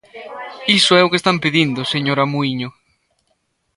[0.79, 2.69] Iso é o que están pedindo, señora Muíño.